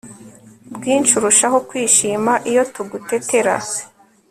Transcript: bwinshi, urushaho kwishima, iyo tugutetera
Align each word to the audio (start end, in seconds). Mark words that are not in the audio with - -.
bwinshi, 0.75 1.11
urushaho 1.19 1.57
kwishima, 1.69 2.31
iyo 2.49 2.63
tugutetera 2.73 3.53